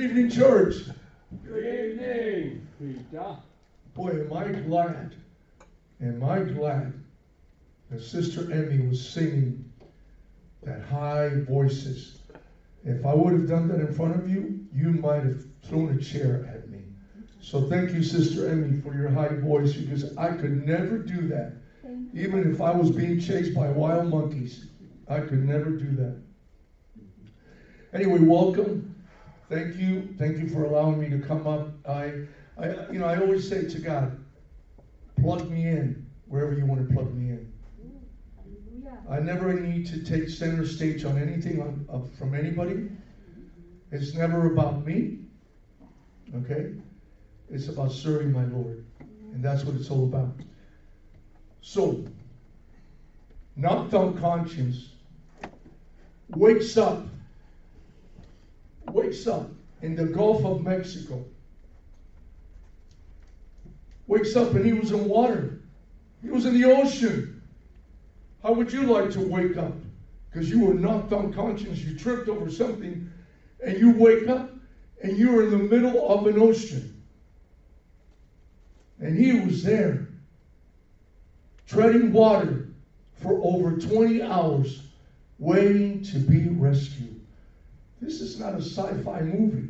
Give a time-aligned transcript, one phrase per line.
[0.00, 0.76] evening, church.
[1.44, 3.36] Good evening, Peter.
[3.94, 5.14] Boy, am I glad,
[6.00, 6.94] am I glad
[7.90, 9.70] that Sister Emmy was singing
[10.62, 12.18] that high voices.
[12.84, 16.00] If I would have done that in front of you, you might have thrown a
[16.00, 16.78] chair at me.
[17.42, 21.52] So thank you, Sister Emmy, for your high voice because I could never do that.
[22.14, 24.66] Even if I was being chased by wild monkeys,
[25.08, 26.16] I could never do that.
[27.92, 28.89] Anyway, welcome.
[29.50, 30.14] Thank you.
[30.16, 31.70] Thank you for allowing me to come up.
[31.86, 32.12] I,
[32.56, 34.16] I, you know, I always say to God,
[35.20, 37.52] plug me in wherever you want to plug me in.
[39.10, 42.90] I never need to take center stage on anything on, uh, from anybody.
[43.90, 45.18] It's never about me.
[46.36, 46.74] Okay?
[47.50, 48.86] It's about serving my Lord.
[49.32, 50.32] And that's what it's all about.
[51.60, 52.04] So,
[53.56, 54.90] knocked on conscience
[56.30, 57.02] wakes up,
[58.92, 59.50] wakes up
[59.82, 61.24] in the Gulf of Mexico.
[64.06, 65.60] Wakes up and he was in water.
[66.22, 67.42] He was in the ocean.
[68.42, 69.74] How would you like to wake up?
[70.30, 73.10] Because you were knocked unconscious, you tripped over something,
[73.64, 74.50] and you wake up
[75.02, 77.02] and you're in the middle of an ocean.
[78.98, 80.08] And he was there,
[81.66, 82.68] treading water
[83.14, 84.82] for over 20 hours,
[85.38, 87.19] waiting to be rescued.
[88.00, 89.68] This is not a sci fi movie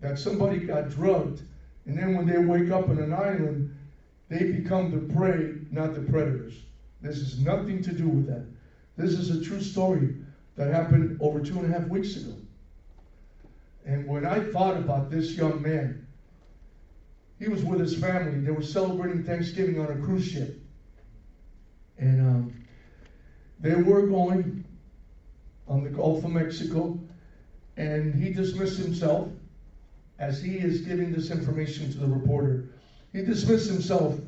[0.00, 1.42] that somebody got drugged,
[1.86, 3.76] and then when they wake up on an island,
[4.28, 6.54] they become the prey, not the predators.
[7.00, 8.46] This has nothing to do with that.
[8.96, 10.16] This is a true story
[10.56, 12.34] that happened over two and a half weeks ago.
[13.84, 16.06] And when I thought about this young man,
[17.38, 18.38] he was with his family.
[18.38, 20.60] They were celebrating Thanksgiving on a cruise ship.
[21.98, 22.64] And um,
[23.58, 24.61] they were going
[25.68, 26.98] on the Gulf of Mexico.
[27.76, 29.28] And he dismissed himself
[30.18, 32.68] as he is giving this information to the reporter.
[33.12, 34.18] He dismissed himself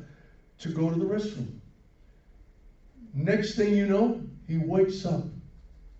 [0.59, 1.59] to go to the restroom.
[3.13, 5.23] Next thing you know, he wakes up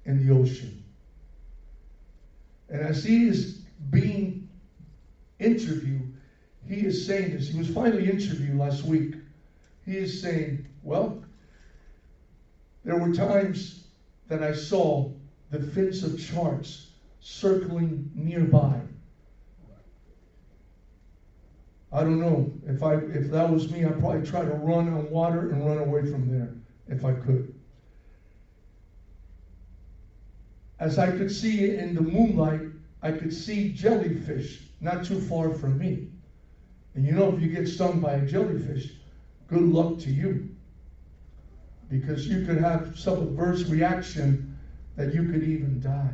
[0.05, 0.83] in the ocean.
[2.69, 4.49] And as he is being
[5.39, 6.13] interviewed,
[6.67, 7.49] he is saying this.
[7.49, 9.15] He was finally interviewed last week.
[9.85, 11.23] He is saying, Well,
[12.83, 13.85] there were times
[14.27, 15.11] that I saw
[15.51, 18.79] the fins of sharks circling nearby.
[21.91, 25.09] I don't know if I if that was me, I'd probably try to run on
[25.09, 26.53] water and run away from there
[26.87, 27.53] if I could.
[30.79, 32.61] As I could see in the moonlight,
[33.01, 36.09] I could see jellyfish not too far from me.
[36.95, 38.91] And you know, if you get stung by a jellyfish,
[39.47, 40.49] good luck to you.
[41.89, 44.54] Because you could have some adverse reaction
[44.95, 46.09] that you could even die.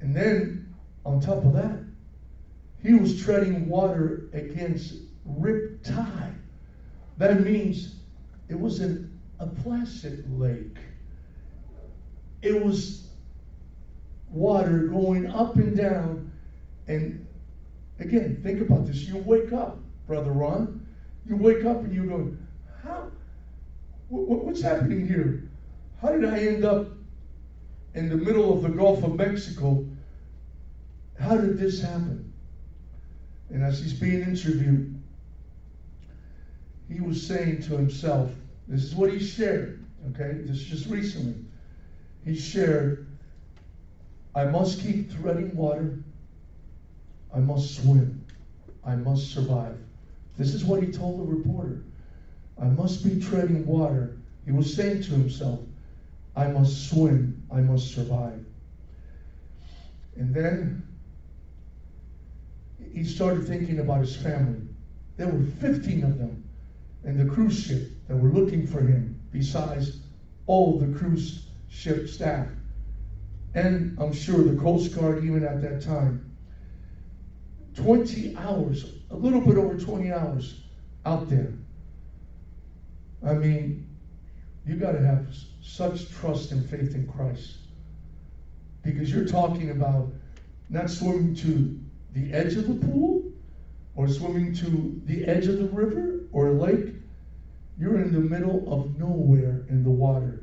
[0.00, 0.74] And then,
[1.04, 1.78] on top of that,
[2.82, 6.34] he was treading water against rip tide.
[7.16, 7.94] That means
[8.48, 10.76] it was in a placid lake.
[12.42, 13.08] It was
[14.30, 16.30] water going up and down.
[16.88, 17.26] And
[18.00, 18.98] again, think about this.
[19.02, 20.86] You wake up, Brother Ron.
[21.26, 22.36] You wake up and you go,
[22.82, 23.10] how?
[24.08, 25.48] What's happening here?
[26.04, 26.88] How did I end up
[27.94, 29.86] in the middle of the Gulf of Mexico?
[31.18, 32.30] How did this happen?
[33.48, 35.02] And as he's being interviewed,
[36.90, 38.30] he was saying to himself,
[38.68, 40.40] this is what he shared, okay?
[40.42, 41.42] This is just recently.
[42.26, 43.06] He shared,
[44.34, 46.00] I must keep treading water.
[47.34, 48.26] I must swim.
[48.84, 49.78] I must survive.
[50.36, 51.82] This is what he told the reporter.
[52.60, 54.18] I must be treading water.
[54.44, 55.60] He was saying to himself,
[56.36, 57.42] I must swim.
[57.52, 58.44] I must survive.
[60.16, 60.86] And then
[62.92, 64.60] he started thinking about his family.
[65.16, 66.44] There were 15 of them
[67.04, 70.00] in the cruise ship that were looking for him, besides
[70.46, 72.48] all the cruise ship staff.
[73.54, 76.30] And I'm sure the Coast Guard, even at that time.
[77.76, 80.60] 20 hours, a little bit over 20 hours
[81.06, 81.52] out there.
[83.24, 83.83] I mean,
[84.66, 85.26] you got to have
[85.62, 87.56] such trust and faith in Christ.
[88.82, 90.12] Because you're talking about
[90.68, 91.80] not swimming to
[92.12, 93.24] the edge of the pool
[93.96, 96.94] or swimming to the edge of the river or lake,
[97.78, 100.42] you're in the middle of nowhere in the water.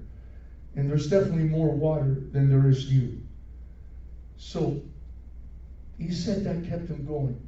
[0.76, 3.22] And there's definitely more water than there is you.
[4.38, 4.82] So
[5.98, 7.40] he said that kept him going.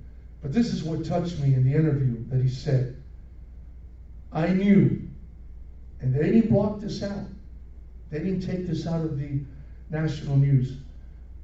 [0.42, 3.02] But this is what touched me in the interview that he said.
[4.32, 5.10] I knew,
[6.04, 7.26] and they didn't block this out.
[8.12, 9.40] They didn't take this out of the
[9.90, 10.76] national news.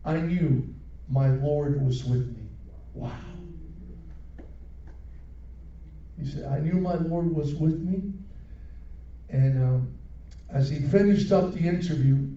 [0.03, 0.67] I knew
[1.07, 2.44] my Lord was with me.
[2.94, 3.13] Wow.
[6.21, 8.11] He said, I knew my Lord was with me.
[9.29, 9.94] And um,
[10.50, 12.27] as he finished up the interview,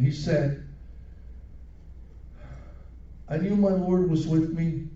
[0.00, 0.66] he said,
[3.28, 4.88] I knew my Lord was with me,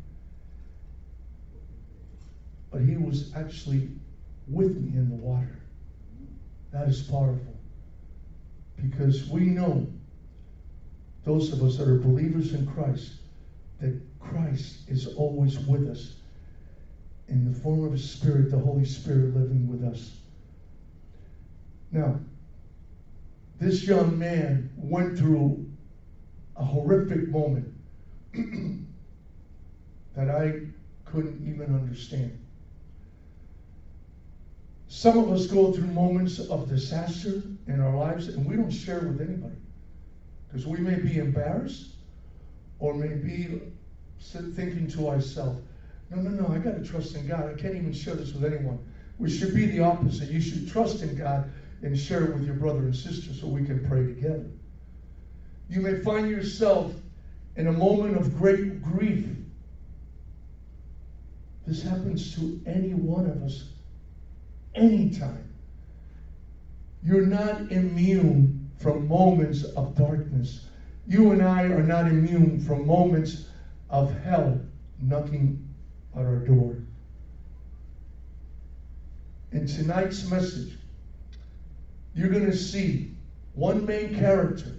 [2.73, 3.91] but he was actually
[4.49, 5.62] with me in the water.
[6.73, 7.55] That is powerful.
[8.77, 9.87] Because we know,
[11.25, 13.15] those of us that are believers in Christ,
[13.81, 16.17] that Christ is always with us
[17.29, 20.17] in the form of a Spirit, the Holy Spirit living with us.
[21.91, 22.19] Now,
[23.61, 25.67] this young man went through
[26.57, 27.73] a horrific moment
[30.15, 30.63] that I
[31.05, 32.42] couldn't even understand.
[34.93, 39.01] Some of us go through moments of disaster in our lives and we don't share
[39.01, 39.57] with anybody
[40.47, 41.95] because we may be embarrassed
[42.79, 43.63] or may be
[44.21, 45.63] thinking to ourselves,
[46.11, 47.51] no, no, no, I got to trust in God.
[47.51, 48.87] I can't even share this with anyone.
[49.19, 50.29] We should be the opposite.
[50.29, 51.51] You should trust in God
[51.81, 54.45] and share it with your brother and sister so we can pray together.
[55.71, 56.93] You may find yourself
[57.57, 59.27] in a moment of great grief.
[61.67, 63.65] This happens to any one of us
[64.75, 65.49] anytime.
[67.05, 70.67] You're not immune from moments of darkness.
[71.07, 73.47] You and I are not immune from moments
[73.91, 74.61] of hell
[75.01, 75.69] knocking
[76.15, 76.77] at our door.
[79.51, 80.79] In tonight's message,
[82.15, 83.15] you're going to see
[83.55, 84.73] one main character.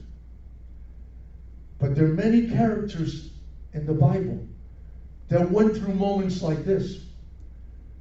[1.77, 3.31] But there are many characters
[3.73, 4.47] in the Bible
[5.27, 7.03] that went through moments like this.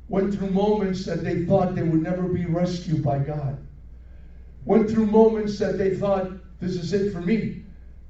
[0.08, 3.58] Went through moments that they thought they would never be rescued by God.
[4.64, 7.64] Went through moments that they thought, this is it for me.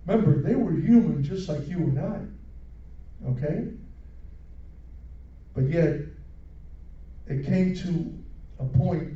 [0.07, 3.29] Remember, they were human just like you and I.
[3.31, 3.69] Okay?
[5.55, 6.01] But yet,
[7.29, 8.19] it came to
[8.59, 9.15] a point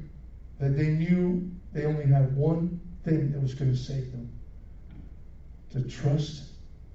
[0.59, 4.31] that they knew they only had one thing that was going to save them
[5.73, 6.45] to trust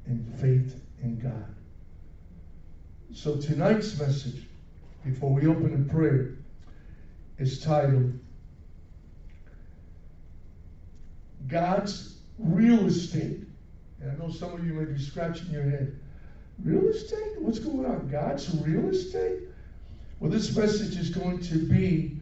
[0.06, 1.56] and faith in God.
[3.14, 4.48] So tonight's message,
[5.04, 6.36] before we open in prayer,
[7.38, 8.14] is titled
[11.48, 13.40] God's Real Estate.
[14.02, 15.96] And I know some of you may be scratching your head.
[16.64, 17.40] Real estate?
[17.40, 18.08] What's going on?
[18.10, 19.40] God's real estate?
[20.20, 22.18] Well, this message is going to be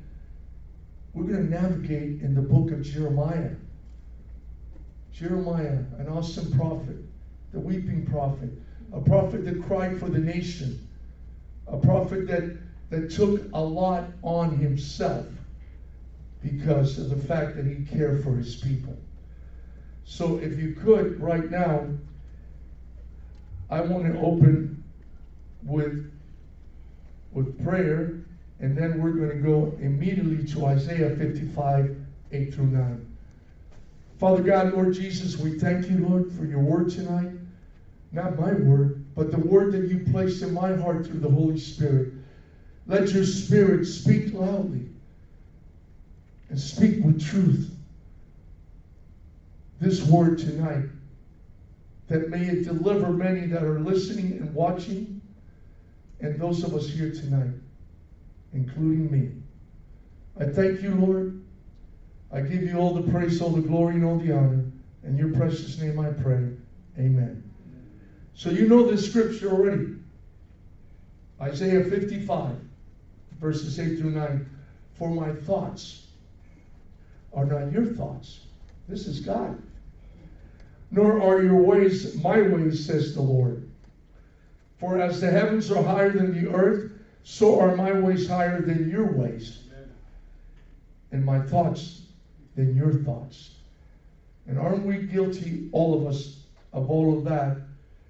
[1.13, 3.51] we're going to navigate in the book of Jeremiah.
[5.11, 6.97] Jeremiah, an awesome prophet,
[7.51, 8.49] the weeping prophet,
[8.93, 10.87] a prophet that cried for the nation,
[11.67, 12.57] a prophet that,
[12.89, 15.25] that took a lot on himself
[16.41, 18.97] because of the fact that he cared for his people.
[20.05, 21.87] So, if you could, right now,
[23.69, 24.83] I want to open
[25.63, 26.11] with,
[27.31, 28.15] with prayer
[28.59, 31.95] and then we're going to go immediately to Isaiah 55,
[32.31, 33.15] 8 through 9.
[34.19, 37.31] Father God, Lord Jesus, we thank you, Lord, for your word tonight.
[38.11, 41.57] Not my word, but the word that you placed in my heart through the Holy
[41.57, 42.13] Spirit.
[42.89, 44.89] Let your spirit speak loudly
[46.49, 47.71] and speak with truth.
[49.79, 50.89] This word tonight,
[52.07, 55.21] that may it deliver many that are listening and watching,
[56.19, 57.53] and those of us here tonight
[58.53, 59.29] including me.
[60.39, 61.43] I thank you, Lord.
[62.31, 64.65] I give you all the praise, all the glory, and all the honor.
[65.03, 66.49] In your precious name I pray.
[66.97, 67.43] Amen.
[68.33, 69.95] So you know this scripture already.
[71.39, 72.55] Isaiah 55,
[73.39, 74.49] verses 8 through 9.
[74.93, 76.07] For my thoughts
[77.33, 78.41] are not your thoughts.
[78.87, 79.61] This is God.
[80.91, 83.69] Nor are your ways my ways, says the Lord.
[84.79, 86.91] For as the heavens are higher than the earth,
[87.23, 89.59] so are my ways higher than your ways,
[91.11, 92.01] and my thoughts
[92.55, 93.51] than your thoughts.
[94.47, 96.43] And aren't we guilty, all of us,
[96.73, 97.57] of all of that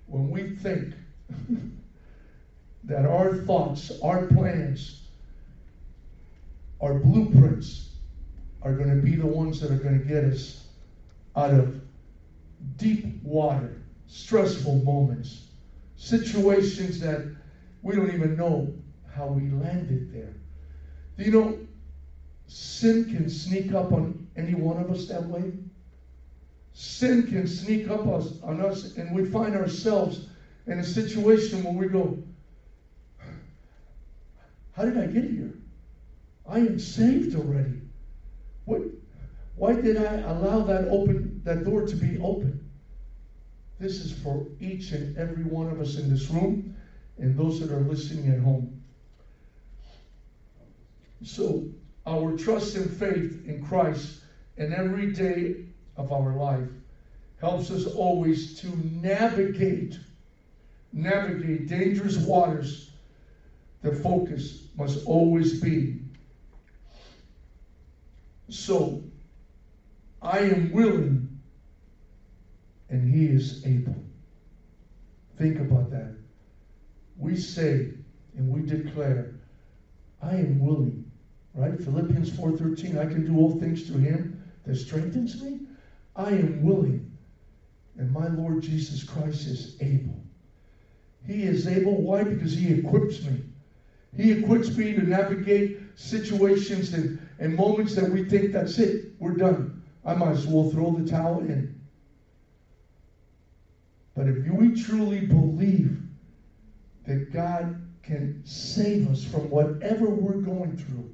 [0.08, 0.94] when we think
[2.86, 4.99] that our thoughts, our plans,
[6.82, 7.90] our blueprints
[8.62, 10.64] are going to be the ones that are going to get us
[11.36, 11.82] out of
[12.78, 15.44] deep water, stressful moments,
[15.96, 17.36] situations that
[17.82, 18.74] we don't even know
[19.14, 20.34] how we landed there.
[21.18, 21.60] You know
[22.48, 25.54] sin can sneak up on any one of us that way?
[26.74, 30.28] Sin can sneak up us, on us, and we find ourselves
[30.66, 32.18] in a situation where we go,
[34.74, 35.54] How did I get here?
[36.50, 37.82] I am saved already.
[38.66, 38.82] What,
[39.56, 42.70] why did I allow that open that door to be open?
[43.80, 46.76] This is for each and every one of us in this room
[47.20, 48.82] and those that are listening at home.
[51.24, 51.66] So,
[52.08, 54.22] our trust and faith in Christ
[54.58, 55.66] in every day
[55.98, 56.68] of our life
[57.40, 58.68] helps us always to
[59.02, 60.00] navigate
[60.92, 62.90] navigate dangerous waters
[63.84, 66.02] the focus must always be
[68.50, 69.02] so
[70.22, 71.40] i am willing
[72.90, 73.96] and he is able
[75.38, 76.16] think about that
[77.18, 77.92] we say
[78.38, 79.36] and we declare
[80.22, 81.10] i am willing
[81.54, 85.60] right philippians 4.13 i can do all things through him that strengthens me
[86.16, 87.10] i am willing
[88.00, 90.24] and my Lord Jesus Christ is able.
[91.28, 92.02] He is able.
[92.02, 92.24] Why?
[92.24, 93.44] Because He equips me.
[94.16, 99.14] He equips me to navigate situations and, and moments that we think that's it.
[99.20, 99.84] We're done.
[100.06, 101.80] I might as well throw the towel in.
[104.16, 105.98] But if we truly believe
[107.06, 111.12] that God can save us from whatever we're going through,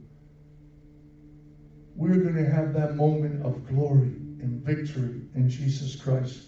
[1.95, 6.47] we're going to have that moment of glory and victory in Jesus Christ.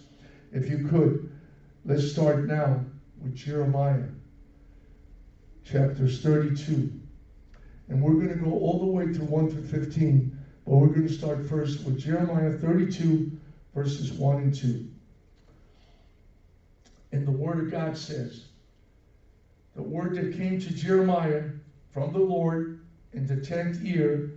[0.52, 1.30] If you could,
[1.84, 2.80] let's start now
[3.22, 4.08] with Jeremiah
[5.64, 7.00] chapters 32.
[7.88, 11.08] And we're going to go all the way through 1 through 15, but we're going
[11.08, 13.32] to start first with Jeremiah 32,
[13.74, 14.88] verses 1 and 2.
[17.12, 18.46] And the Word of God says,
[19.74, 21.44] The word that came to Jeremiah
[21.92, 22.80] from the Lord
[23.14, 24.32] in the tenth year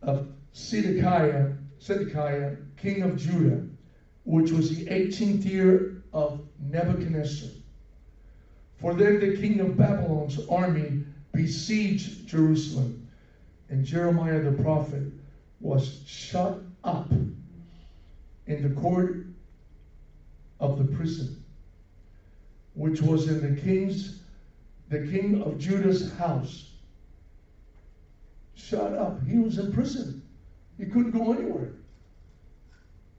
[0.00, 3.66] of Zedekiah, Zedekiah, king of Judah
[4.24, 7.50] which was the 18th year of Nebuchadnezzar.
[8.76, 13.08] For then the king of Babylon's army besieged Jerusalem,
[13.68, 15.04] and Jeremiah the prophet
[15.60, 17.10] was shut up
[18.46, 19.26] in the court
[20.58, 21.42] of the prison,
[22.74, 24.20] which was in the king's,
[24.88, 26.70] the king of Judah's house.
[28.54, 29.22] Shut up.
[29.24, 30.22] He was in prison.
[30.76, 31.72] He couldn't go anywhere.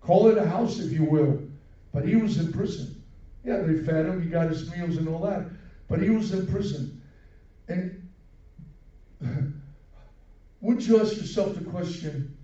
[0.02, 1.42] Call it a house if you will.
[1.94, 3.02] But he was in prison.
[3.44, 5.46] Yeah, they fed him, he got his meals and all that.
[5.88, 7.02] But he was in prison.
[7.68, 8.01] And
[10.62, 12.38] wouldn't you ask yourself the question,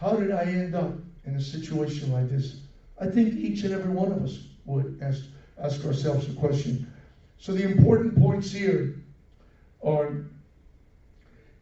[0.00, 2.60] how did I end up in a situation like this?
[3.00, 5.24] I think each and every one of us would ask,
[5.60, 6.92] ask ourselves the question.
[7.38, 8.96] So the important points here
[9.84, 10.24] are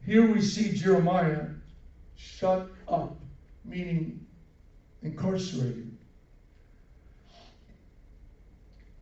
[0.04, 1.46] here we see Jeremiah
[2.14, 3.16] shut up,
[3.64, 4.24] meaning
[5.02, 5.96] incarcerated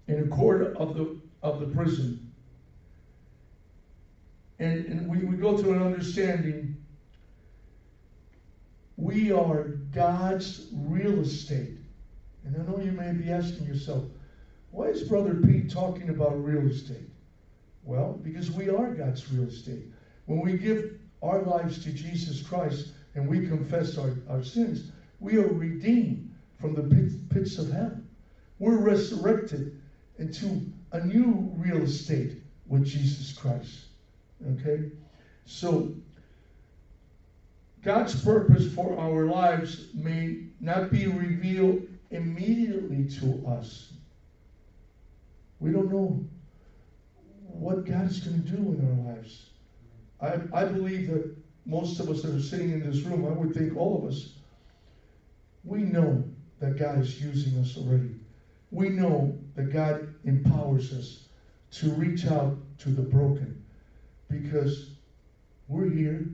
[0.08, 2.32] in a court of the of the prison.
[4.58, 6.83] And, and we, we go to an understanding
[8.96, 11.78] we are God's real estate.
[12.44, 14.04] And I know you may be asking yourself,
[14.70, 17.08] why is Brother Pete talking about real estate?
[17.84, 19.84] Well, because we are God's real estate.
[20.26, 25.36] When we give our lives to Jesus Christ and we confess our, our sins, we
[25.36, 27.96] are redeemed from the pits of hell.
[28.58, 29.80] We're resurrected
[30.18, 33.86] into a new real estate with Jesus Christ.
[34.52, 34.90] Okay?
[35.46, 35.94] So,
[37.84, 43.92] God's purpose for our lives may not be revealed immediately to us.
[45.60, 46.24] We don't know
[47.46, 49.50] what God is going to do in our lives.
[50.20, 51.36] I, I believe that
[51.66, 54.36] most of us that are sitting in this room, I would think all of us,
[55.62, 56.24] we know
[56.60, 58.14] that God is using us already.
[58.70, 61.24] We know that God empowers us
[61.72, 63.62] to reach out to the broken
[64.28, 64.90] because
[65.68, 66.26] we're here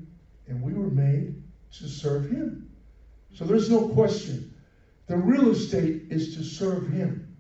[0.47, 1.40] and we were made
[1.79, 2.71] to serve Him.
[3.35, 4.55] So there's no question.
[5.07, 7.37] The real estate is to serve Him,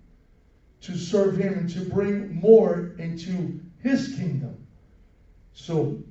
[0.82, 4.66] to serve Him and to bring more into His kingdom.
[5.52, 6.02] So,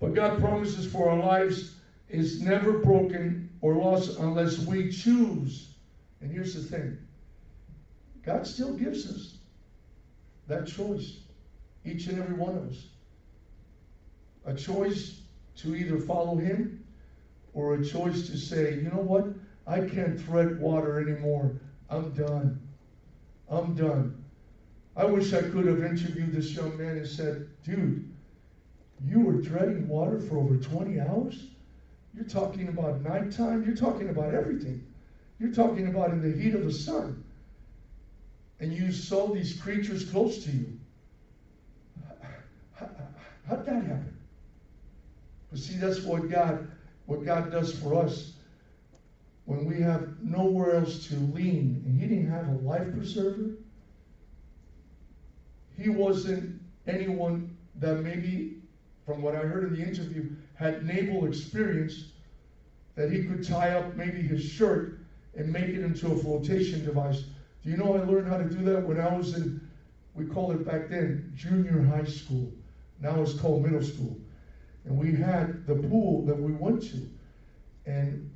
[0.00, 1.76] but God promises for our lives
[2.08, 5.74] is never broken or lost unless we choose.
[6.20, 6.98] And here's the thing
[8.24, 9.38] God still gives us
[10.46, 11.20] that choice,
[11.84, 12.86] each and every one of us.
[14.46, 15.20] A choice
[15.56, 16.84] to either follow Him
[17.52, 19.26] or a choice to say, you know what?
[19.66, 21.60] I can't tread water anymore.
[21.88, 22.60] I'm done.
[23.48, 24.24] I'm done.
[24.96, 28.08] I wish I could have interviewed this young man and said, dude,
[29.04, 31.46] you were treading water for over 20 hours?
[32.14, 33.64] You're talking about nighttime.
[33.64, 34.86] You're talking about everything.
[35.40, 37.24] You're talking about in the heat of the sun.
[38.60, 40.78] And you saw these creatures close to you.
[42.74, 42.88] How,
[43.48, 44.13] how did that happen?
[45.54, 46.66] But see, that's what God,
[47.06, 48.32] what God does for us.
[49.44, 53.50] when we have nowhere else to lean, and he didn't have a life preserver.
[55.78, 58.62] He wasn't anyone that maybe,
[59.04, 62.06] from what I heard in the interview, had naval experience
[62.94, 65.00] that he could tie up maybe his shirt
[65.36, 67.24] and make it into a flotation device.
[67.62, 69.60] Do you know I learned how to do that when I was in,
[70.14, 72.50] we called it back then, junior high school.
[73.00, 74.16] Now it's called middle school.
[74.84, 77.08] And we had the pool that we went to.
[77.86, 78.30] And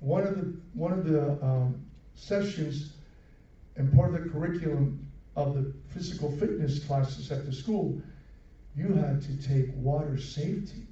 [0.00, 2.92] one of the one of the um, sessions
[3.76, 8.00] and part of the curriculum of the physical fitness classes at the school,
[8.74, 10.86] you had to take water safety.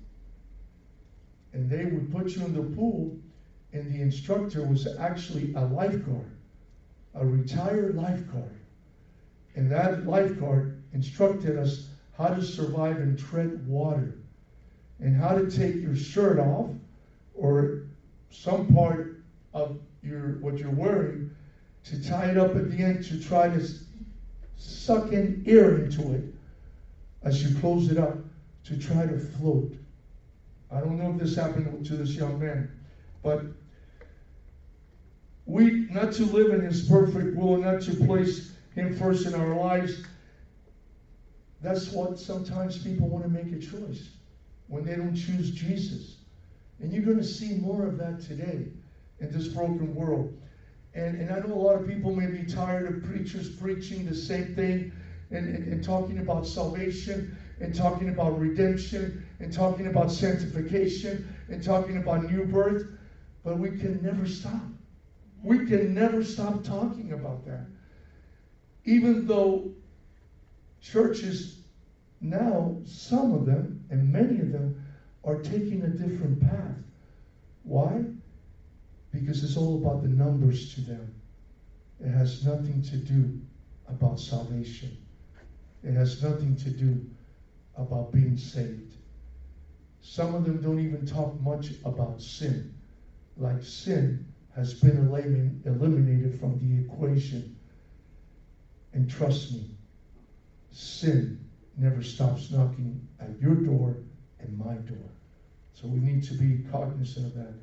[1.52, 3.16] And they would put you in the pool,
[3.72, 6.36] and the instructor was actually a lifeguard,
[7.14, 8.58] a retired lifeguard.
[9.54, 14.18] And that lifeguard instructed us how to survive and tread water
[15.04, 16.70] and how to take your shirt off
[17.34, 17.82] or
[18.30, 21.30] some part of your what you're wearing
[21.84, 23.62] to tie it up at the end to try to
[24.56, 26.24] suck in air into it
[27.22, 28.16] as you close it up
[28.64, 29.74] to try to float.
[30.72, 32.70] I don't know if this happened to this young man,
[33.22, 33.42] but
[35.44, 39.54] we not to live in his perfect will, not to place him first in our
[39.54, 40.02] lives.
[41.60, 44.08] That's what sometimes people want to make a choice
[44.74, 46.16] when they don't choose Jesus.
[46.80, 48.66] And you're going to see more of that today
[49.20, 50.36] in this broken world.
[50.94, 54.16] And, and I know a lot of people may be tired of preachers preaching the
[54.16, 54.90] same thing
[55.30, 61.62] and, and, and talking about salvation and talking about redemption and talking about sanctification and
[61.62, 62.88] talking about new birth,
[63.44, 64.60] but we can never stop.
[65.44, 67.64] We can never stop talking about that.
[68.84, 69.70] Even though
[70.82, 71.60] churches
[72.20, 74.84] now, some of them, and many of them,
[75.24, 76.76] are taking a different path.
[77.62, 78.04] Why?
[79.10, 81.14] Because it's all about the numbers to them.
[82.00, 83.40] It has nothing to do
[83.88, 84.96] about salvation.
[85.82, 87.06] It has nothing to do
[87.76, 88.94] about being saved.
[90.02, 92.74] Some of them don't even talk much about sin.
[93.36, 94.98] Like sin has been
[95.64, 97.56] eliminated from the equation.
[98.92, 99.70] And trust me,
[100.70, 101.43] sin
[101.76, 103.96] never stops knocking at your door
[104.40, 105.10] and my door.
[105.74, 107.54] So we need to be cognizant of that.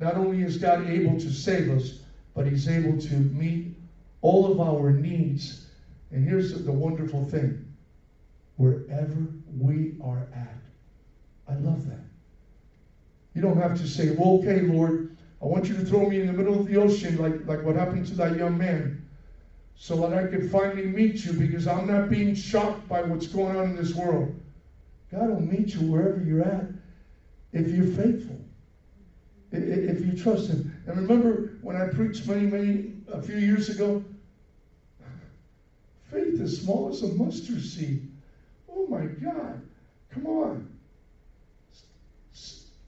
[0.00, 3.76] Not only is God able to save us, but He's able to meet
[4.20, 5.66] all of our needs.
[6.10, 7.64] And here's the wonderful thing
[8.56, 10.58] wherever we are at.
[11.48, 12.04] I love that.
[13.34, 16.26] You don't have to say, well, okay, Lord, I want you to throw me in
[16.26, 19.07] the middle of the ocean like, like what happened to that young man
[19.80, 23.56] so that I can finally meet you because I'm not being shocked by what's going
[23.56, 24.34] on in this world.
[25.12, 26.64] God will meet you wherever you're at
[27.52, 28.40] if you're faithful,
[29.52, 30.82] if you trust Him.
[30.86, 34.02] And remember when I preached many, many, a few years ago,
[36.10, 38.10] faith as small as a mustard seed.
[38.68, 39.62] Oh my God,
[40.10, 40.68] come on.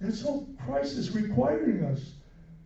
[0.00, 2.12] That's all Christ is requiring us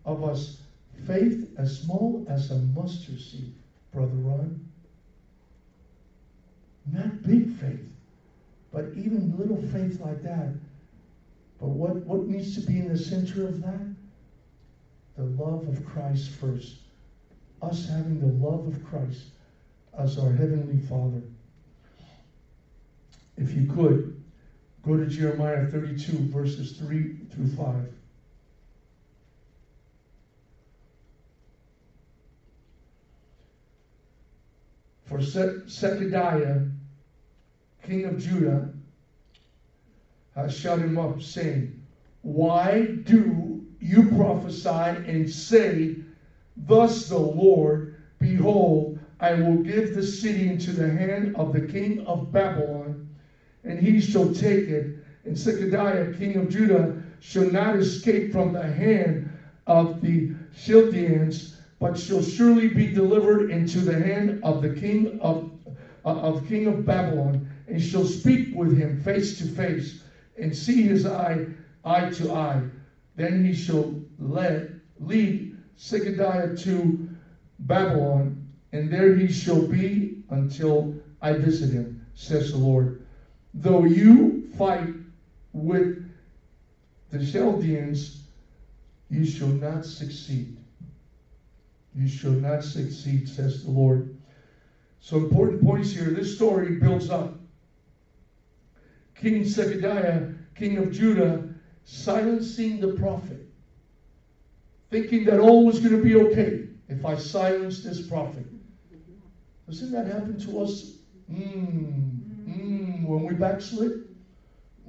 [0.07, 0.63] of us.
[1.07, 3.53] Faith as small as a mustard seed.
[3.95, 4.69] Brother Ron.
[6.93, 7.89] Not big faith,
[8.73, 10.53] but even little faith like that.
[11.61, 13.95] But what, what needs to be in the center of that?
[15.17, 16.77] The love of Christ first.
[17.63, 19.29] Us having the love of Christ
[19.97, 21.23] as our Heavenly Father.
[23.37, 24.23] If you could,
[24.83, 27.93] go to Jeremiah 32, verses 3 through 5.
[35.05, 36.61] For Zedekiah,
[37.83, 38.65] king of Judah,
[40.35, 41.67] has shut him up, saying,
[42.23, 45.93] Why do you prophesy and say,
[46.57, 47.85] Thus the Lord,
[48.19, 52.97] behold, I will give the city into the hand of the king of Babylon,
[53.63, 54.89] and he shall take it.
[55.25, 56.91] And Zedekiah, king of Judah,
[57.21, 59.21] shall not escape from the hand
[59.67, 61.49] of the Chaldeans,
[61.85, 65.45] but shall surely be delivered into the hand of the king of,
[66.07, 69.95] uh, of king of Babylon, and shall speak with him face to face,
[70.41, 71.43] and see his eye
[71.85, 72.65] eye to eye.
[73.17, 74.65] Then he shall lead,
[74.99, 75.45] lead
[75.79, 76.97] Zedekiah to
[77.61, 78.33] Babylon,
[78.73, 80.91] and there he shall be until
[81.23, 82.95] I visit him, says the Lord.
[83.55, 84.89] Though you fight
[85.53, 85.93] with
[87.11, 88.15] the Chaldeans,
[89.11, 90.49] you shall not succeed.
[91.95, 94.17] You shall not succeed, says the Lord.
[95.01, 96.11] So, important points here.
[96.11, 97.35] This story builds up.
[99.15, 101.49] King Zedekiah, king of Judah,
[101.85, 103.41] silencing the prophet.
[104.91, 108.47] thinking that all was going to be okay if I silenced this prophet.
[109.69, 110.99] Doesn't that happen to us?
[111.31, 114.05] Mm, mm, when we backslid?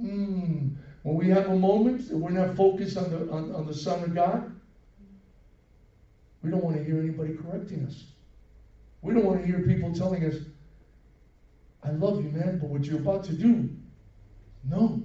[0.02, 3.74] Mm, when we have a moment that we're not focused on the, on, on the
[3.74, 4.55] Son of God?
[6.42, 8.04] We don't want to hear anybody correcting us.
[9.02, 10.36] We don't want to hear people telling us,
[11.82, 13.68] I love you, man, but what you're about to do,
[14.64, 15.02] no.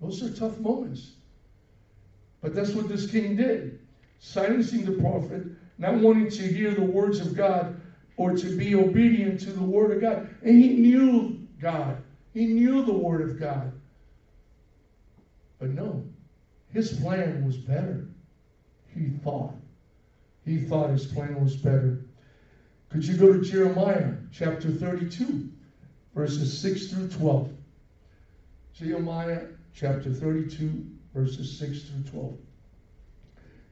[0.00, 1.12] Those are tough moments.
[2.40, 3.80] But that's what this king did.
[4.18, 5.44] Silencing the prophet,
[5.78, 7.80] not wanting to hear the words of God
[8.16, 10.34] or to be obedient to the word of God.
[10.42, 13.72] And he knew God, he knew the word of God.
[15.58, 16.04] But no,
[16.72, 18.08] his plan was better.
[18.94, 19.54] He thought.
[20.44, 22.04] He thought his plan was better.
[22.90, 25.48] Could you go to Jeremiah chapter 32,
[26.14, 27.52] verses 6 through 12?
[28.74, 29.42] Jeremiah
[29.74, 32.38] chapter 32, verses 6 through 12.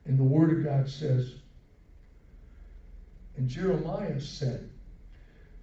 [0.06, 1.34] And the Word of God says,
[3.36, 4.68] And Jeremiah said,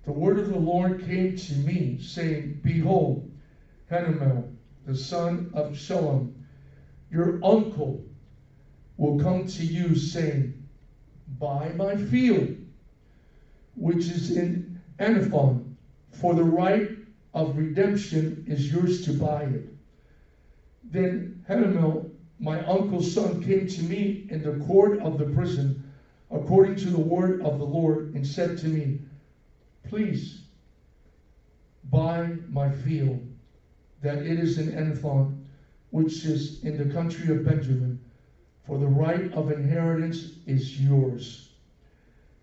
[0.06, 3.30] The word of the Lord came to me, saying, Behold,
[3.92, 6.35] Hanamel, the son of Shallum,
[7.16, 8.04] your uncle,
[8.98, 10.68] will come to you, saying,
[11.40, 12.56] Buy my field,
[13.76, 15.64] which is in Anathoth,
[16.12, 16.90] for the right
[17.34, 19.66] of redemption is yours to buy it.
[20.84, 25.90] Then Hanamel, my uncle's son, came to me in the court of the prison,
[26.32, 29.00] according to the word of the Lord, and said to me,
[29.84, 30.42] Please
[31.86, 33.22] buy my field,
[34.02, 35.35] that it is in Anathoth,
[35.96, 38.00] which is in the country of Benjamin,
[38.68, 41.50] for the right of inheritance is yours,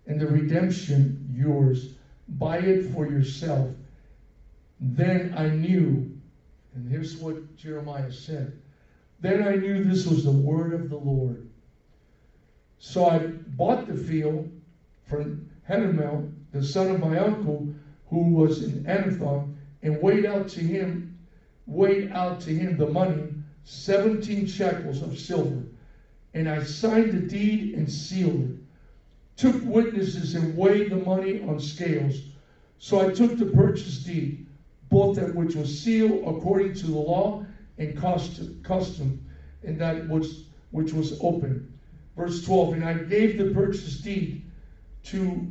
[0.07, 1.95] and the redemption yours.
[2.29, 3.69] Buy it for yourself.
[4.81, 6.13] Then I knew
[6.75, 8.53] and here's what Jeremiah said.
[9.21, 11.49] Then I knew this was the word of the Lord.
[12.79, 14.51] So I bought the field
[15.07, 17.69] from Hanamel, the son of my uncle,
[18.09, 21.19] who was in Anathoth, and weighed out to him,
[21.67, 23.29] weighed out to him the money,
[23.65, 25.63] 17 shekels of silver.
[26.35, 28.57] And I signed the deed and sealed it.
[29.37, 32.21] Took witnesses and weighed the money on scales.
[32.79, 34.47] So I took the purchase deed
[34.91, 37.47] both that which was sealed according to the law
[37.79, 39.27] and custom,
[39.63, 41.79] and that was which was open.
[42.15, 44.45] Verse 12, and I gave the purchase deed
[45.05, 45.51] to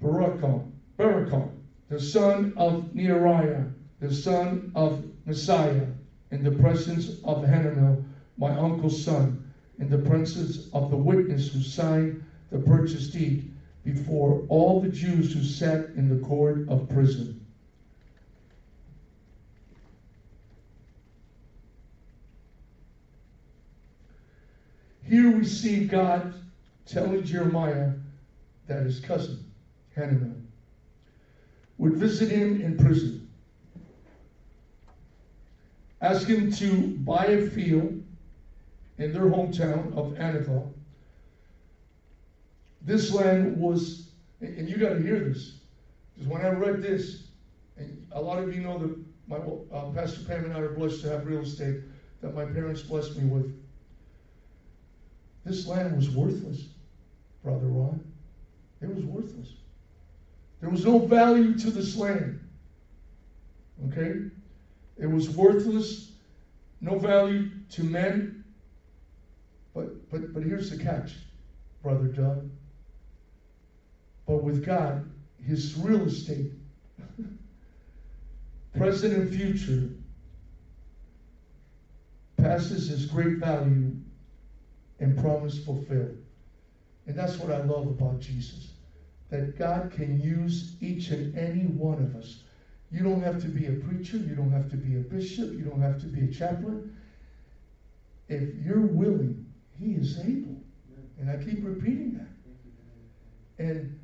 [0.00, 1.50] Barakon, Barakon,
[1.90, 5.86] the son of Neariah, the son of Messiah,
[6.30, 8.04] in the presence of Hanamel,
[8.36, 13.52] my uncle's son, in the presence of the witness who signed the purchase deed
[13.84, 17.44] before all the Jews who sat in the court of prison.
[25.04, 26.34] Here we see God
[26.86, 27.92] telling Jeremiah
[28.66, 29.44] that his cousin,
[29.94, 30.30] Hananiah,
[31.76, 33.21] would visit him in prison,
[36.02, 38.02] ask him to buy a field
[38.98, 40.72] in their hometown of Anathoth
[42.84, 44.08] this land was,
[44.40, 45.54] and you got to hear this,
[46.14, 47.24] because when I read this,
[47.76, 48.96] and a lot of you know that
[49.28, 51.80] my uh, Pastor Pam and I are blessed to have real estate
[52.20, 53.54] that my parents blessed me with.
[55.44, 56.66] This land was worthless,
[57.42, 58.04] Brother Ron.
[58.80, 59.54] It was worthless.
[60.60, 62.38] There was no value to this land.
[63.86, 64.30] Okay?
[65.02, 66.12] It was worthless,
[66.80, 68.44] no value to men.
[69.74, 71.16] But but but here's the catch,
[71.82, 72.48] Brother Doug.
[74.28, 75.10] But with God,
[75.44, 76.52] his real estate,
[78.76, 79.88] present and future,
[82.36, 83.96] passes his great value
[85.00, 86.16] and promise fulfilled.
[87.08, 88.68] And that's what I love about Jesus.
[89.30, 92.44] That God can use each and any one of us.
[92.92, 95.62] You don't have to be a preacher, you don't have to be a bishop, you
[95.62, 96.94] don't have to be a chaplain.
[98.28, 99.46] If you're willing,
[99.78, 100.60] he is able.
[101.18, 103.64] And I keep repeating that.
[103.64, 103.98] And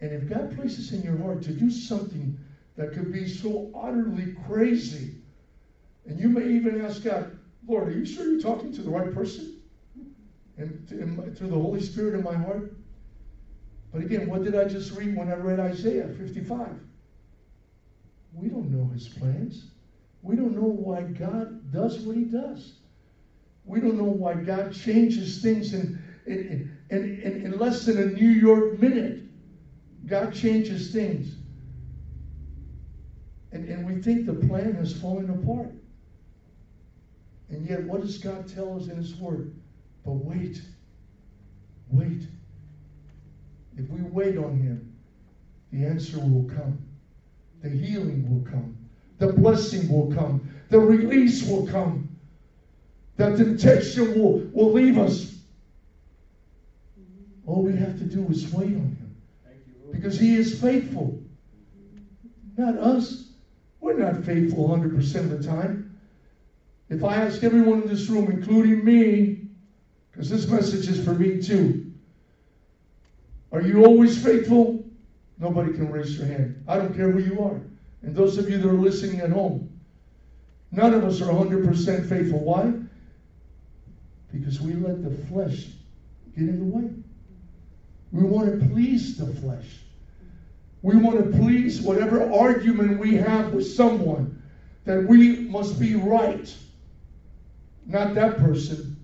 [0.00, 2.38] and if God places in your heart to do something
[2.76, 5.16] that could be so utterly crazy,
[6.06, 9.12] and you may even ask God, Lord, are you sure you're talking to the right
[9.12, 9.60] person?
[10.58, 12.74] And through the Holy Spirit in my heart?
[13.92, 16.78] But again, what did I just read when I read Isaiah 55?
[18.36, 19.64] We don't know his plans.
[20.22, 22.74] We don't know why God does what he does.
[23.64, 25.90] We don't know why God changes things in,
[26.26, 29.14] in, in, in, in less than a New York minute.
[30.06, 31.36] God changes things.
[33.52, 35.72] And, and we think the plan has fallen apart.
[37.48, 39.46] And yet, what does God tell us in His Word?
[40.04, 40.62] But wait.
[41.88, 42.28] Wait.
[43.76, 44.82] If we wait on Him,
[45.72, 46.85] the answer will come.
[47.66, 48.76] The healing will come.
[49.18, 50.48] The blessing will come.
[50.68, 52.08] The release will come.
[53.16, 55.36] The temptation will, will leave us.
[57.44, 59.16] All we have to do is wait on Him.
[59.90, 61.20] Because He is faithful.
[62.56, 63.30] Not us.
[63.80, 65.98] We're not faithful 100% of the time.
[66.88, 69.40] If I ask everyone in this room, including me,
[70.12, 71.92] because this message is for me too,
[73.50, 74.75] are you always faithful?
[75.38, 76.64] Nobody can raise their hand.
[76.66, 77.60] I don't care who you are.
[78.02, 79.70] And those of you that are listening at home,
[80.70, 82.40] none of us are 100% faithful.
[82.40, 82.72] Why?
[84.32, 85.66] Because we let the flesh
[86.36, 86.90] get in the way.
[88.12, 89.66] We want to please the flesh.
[90.82, 94.40] We want to please whatever argument we have with someone
[94.84, 96.54] that we must be right,
[97.86, 98.96] not that person.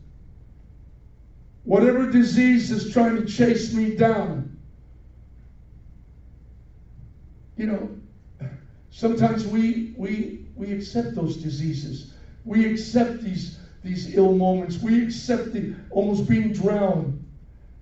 [1.64, 4.41] Whatever disease is trying to chase me down.
[7.62, 7.90] You know,
[8.90, 12.06] sometimes we we we accept those diseases.
[12.44, 14.82] We accept these these ill moments.
[14.82, 17.14] We accept the almost being drowned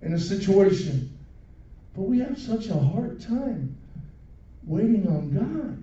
[0.02, 1.00] in a situation.
[1.94, 3.70] But we have such a hard time
[4.66, 5.78] waiting on God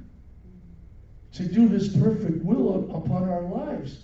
[1.33, 4.01] to do His perfect will upon our lives.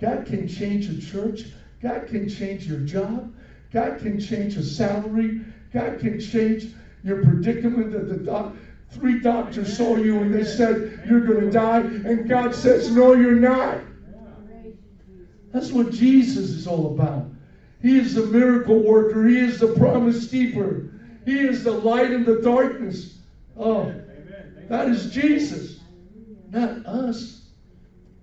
[0.00, 1.46] God can change a church.
[1.80, 3.24] God can change your job.
[3.70, 5.32] God can change a salary.
[5.70, 6.68] God can change
[7.04, 8.48] your predicament that the doc-
[8.94, 13.14] three doctors saw you and they said you're going to die, and God says, No,
[13.14, 13.80] you're not.
[15.52, 17.26] That's what Jesus is all about.
[17.80, 19.26] He is the miracle worker.
[19.26, 20.90] He is the promise keeper.
[21.24, 23.18] He is the light in the darkness.
[23.56, 23.94] Oh,
[24.68, 25.80] that is Jesus,
[26.50, 27.42] not us.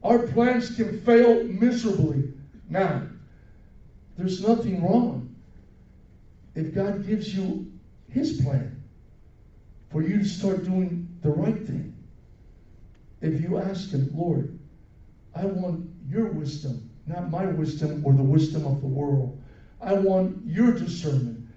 [0.04, 2.34] Our plans can fail miserably.
[2.70, 3.04] Now,
[4.18, 5.36] there's nothing wrong
[6.56, 7.72] if God gives you
[8.10, 8.81] His plan
[9.92, 11.94] for you to start doing the right thing.
[13.22, 14.58] If you ask Him, Lord,
[15.36, 19.42] I want your wisdom, not my wisdom or the wisdom of the world.
[19.82, 21.48] I want your discernment,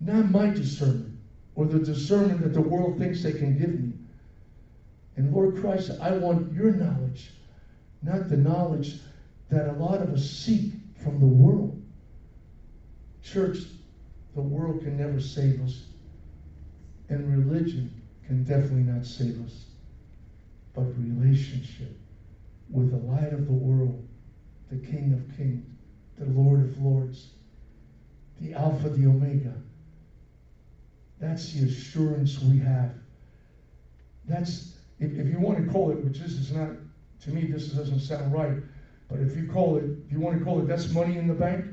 [0.00, 1.14] not my discernment
[1.54, 3.92] or the discernment that the world thinks they can give me.
[5.16, 7.30] And Lord Christ, I want your knowledge,
[8.02, 8.98] not the knowledge
[9.50, 11.80] that a lot of us seek from the world.
[13.22, 13.58] Church,
[14.34, 15.84] the world can never save us,
[17.08, 17.90] and religion
[18.26, 19.64] can definitely not save us.
[20.74, 21.96] But relationship
[22.70, 24.06] with the light of the world,
[24.70, 25.64] the King of Kings,
[26.18, 27.28] the Lord of Lords,
[28.40, 29.54] the Alpha, the Omega.
[31.20, 32.94] That's the assurance we have.
[34.26, 36.70] That's, if, if you want to call it, which this is not,
[37.22, 38.56] to me, this doesn't sound right,
[39.08, 41.34] but if you call it, if you want to call it, that's money in the
[41.34, 41.66] bank.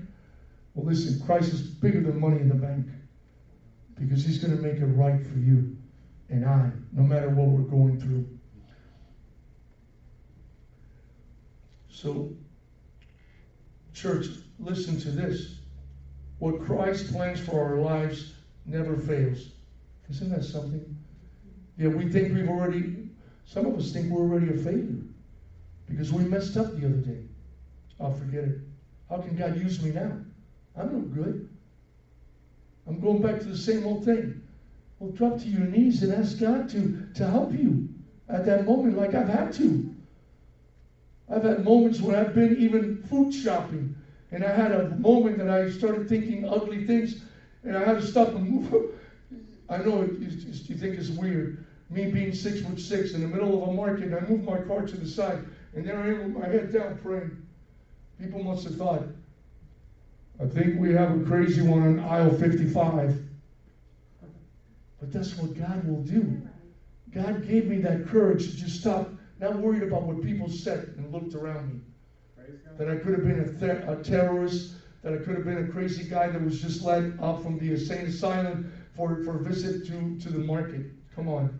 [0.75, 2.85] Well, listen, Christ is bigger than money in the bank
[3.99, 5.77] because he's going to make it right for you
[6.29, 8.27] and I, no matter what we're going through.
[11.89, 12.33] So,
[13.93, 14.27] church,
[14.59, 15.59] listen to this.
[16.39, 18.33] What Christ plans for our lives
[18.65, 19.49] never fails.
[20.09, 20.97] Isn't that something?
[21.77, 23.09] Yeah, we think we've already,
[23.45, 25.03] some of us think we're already a failure
[25.87, 27.23] because we messed up the other day.
[27.99, 28.59] I'll forget it.
[29.09, 30.17] How can God use me now?
[30.75, 31.49] I'm no good.
[32.87, 34.41] I'm going back to the same old thing.
[34.99, 37.89] Well, drop to your knees and ask God to, to help you
[38.29, 39.95] at that moment, like I've had to.
[41.29, 43.95] I've had moments when I've been even food shopping,
[44.31, 47.23] and I had a moment that I started thinking ugly things,
[47.63, 48.91] and I had to stop and move.
[49.69, 51.65] I know it, it, you think it's weird.
[51.89, 54.81] Me being six foot six in the middle of a market, I moved my car
[54.81, 55.39] to the side,
[55.73, 57.37] and there I am with my head down praying.
[58.19, 59.03] People must have thought,
[60.41, 63.23] I think we have a crazy one on aisle 55.
[64.99, 66.41] But that's what God will do.
[67.13, 71.11] God gave me that courage to just stop, not worried about what people said and
[71.11, 71.81] looked around me.
[72.77, 74.73] That I could have been a, th- a terrorist,
[75.03, 77.71] that I could have been a crazy guy that was just let out from the
[77.71, 80.85] insane asylum for, for a visit to, to the market.
[81.15, 81.59] Come on.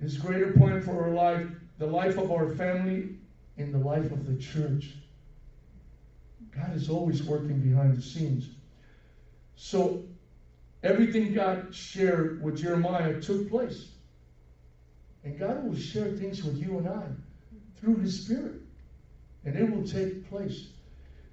[0.00, 1.46] His greater plan for our life,
[1.78, 3.16] the life of our family,
[3.56, 4.94] and the life of the church.
[6.56, 8.48] God is always working behind the scenes.
[9.56, 10.04] So
[10.82, 13.88] everything God shared with Jeremiah took place.
[15.24, 17.04] And God will share things with you and I
[17.80, 18.60] through His Spirit.
[19.44, 20.68] And it will take place.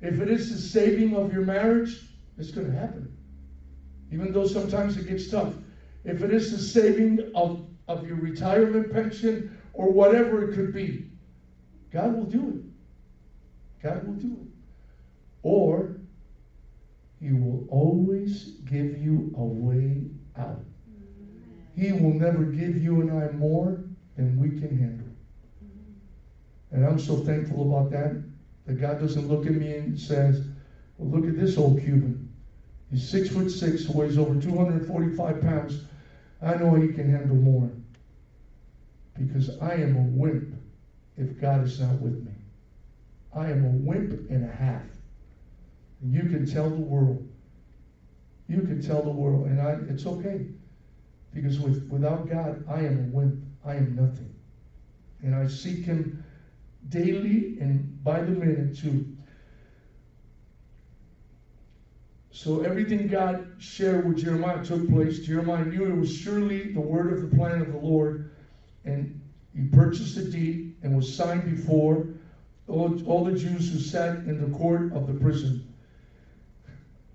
[0.01, 2.01] If it is the saving of your marriage,
[2.37, 3.15] it's going to happen.
[4.11, 5.53] Even though sometimes it gets tough.
[6.03, 11.11] If it is the saving of, of your retirement pension or whatever it could be,
[11.91, 13.83] God will do it.
[13.83, 14.50] God will do it.
[15.43, 15.95] Or
[17.19, 20.03] He will always give you a way
[20.37, 20.63] out.
[21.75, 23.83] He will never give you and I more
[24.15, 25.07] than we can handle.
[26.71, 28.23] And I'm so thankful about that.
[28.65, 30.45] That God doesn't look at me and says,
[30.97, 32.31] Well, look at this old Cuban.
[32.91, 35.83] He's six foot six, weighs over 245 pounds.
[36.41, 37.69] I know he can handle more.
[39.17, 40.53] Because I am a wimp
[41.17, 42.31] if God is not with me.
[43.33, 44.83] I am a wimp and a half.
[46.01, 47.27] And you can tell the world.
[48.47, 50.47] You can tell the world, and I, it's okay.
[51.33, 53.43] Because with, without God, I am a wimp.
[53.63, 54.33] I am nothing.
[55.21, 56.23] And I seek Him
[56.89, 59.05] daily and by the minute too.
[62.31, 65.19] So everything God shared with Jeremiah took place.
[65.19, 68.31] Jeremiah knew it was surely the word of the plan of the Lord,
[68.83, 69.21] and
[69.53, 72.07] he purchased the deed and was signed before
[72.67, 75.70] all, all the Jews who sat in the court of the prison.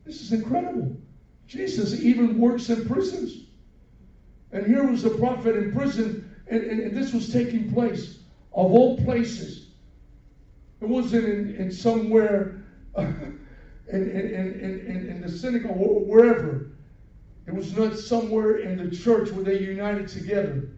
[0.07, 0.97] This is incredible.
[1.49, 3.47] Jesus even works in prisons.
[4.53, 8.21] And here was a prophet in prison, and, and, and this was taking place
[8.53, 9.71] of all places.
[10.81, 12.65] It wasn't in, in somewhere
[12.97, 13.35] in,
[13.93, 16.71] in, in, in, in the synagogue or wherever.
[17.47, 20.71] It was not somewhere in the church where they united together.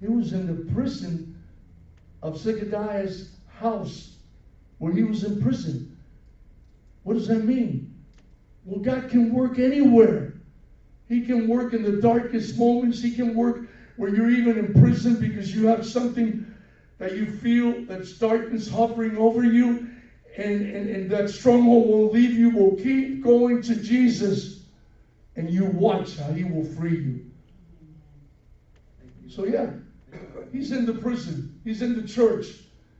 [0.00, 1.42] It was in the prison
[2.22, 4.16] of Zechariah's house
[4.78, 5.93] where he was in prison.
[7.04, 7.94] What does that mean?
[8.64, 10.34] Well, God can work anywhere.
[11.08, 13.00] He can work in the darkest moments.
[13.00, 16.46] He can work where you're even in prison because you have something
[16.98, 19.90] that you feel that's darkness hovering over you,
[20.36, 24.62] and, and, and that stronghold won't leave you, will keep going to Jesus,
[25.36, 27.30] and you watch how He will free you.
[29.28, 29.70] So, yeah,
[30.52, 32.46] He's in the prison, He's in the church,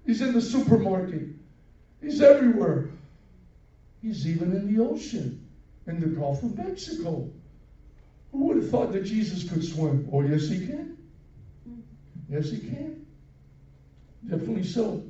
[0.05, 1.29] He's in the supermarket,
[2.03, 2.91] He's everywhere.
[4.05, 5.49] He's even in the ocean,
[5.87, 7.31] in the Gulf of Mexico.
[8.33, 10.11] Who would have thought that Jesus could swim?
[10.13, 10.99] Oh, yes, He can.
[12.29, 13.07] Yes, He can.
[14.29, 15.03] Definitely so.